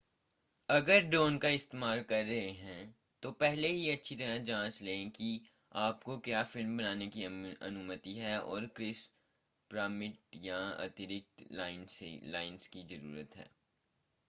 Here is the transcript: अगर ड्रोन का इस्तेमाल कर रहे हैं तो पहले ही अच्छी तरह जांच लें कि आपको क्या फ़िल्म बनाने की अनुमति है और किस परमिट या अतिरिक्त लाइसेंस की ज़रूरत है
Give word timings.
अगर 0.69 0.99
ड्रोन 1.01 1.37
का 1.37 1.49
इस्तेमाल 1.49 1.99
कर 2.03 2.23
रहे 2.25 2.49
हैं 2.59 2.93
तो 3.23 3.31
पहले 3.33 3.67
ही 3.69 3.89
अच्छी 3.89 4.15
तरह 4.15 4.37
जांच 4.43 4.81
लें 4.81 5.09
कि 5.09 5.27
आपको 5.81 6.17
क्या 6.19 6.41
फ़िल्म 6.43 6.77
बनाने 6.77 7.07
की 7.07 7.23
अनुमति 7.23 8.13
है 8.15 8.37
और 8.39 8.65
किस 8.77 9.03
परमिट 9.71 10.17
या 10.43 10.57
अतिरिक्त 10.79 11.45
लाइसेंस 11.53 12.67
की 12.67 12.83
ज़रूरत 12.85 13.35
है 13.35 13.45